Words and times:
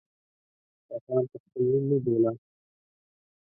_غټان 0.91 1.23
په 1.31 1.37
خپل 1.43 1.61
نوم 1.71 1.83
مه 1.89 1.97
بوله! 2.03 2.31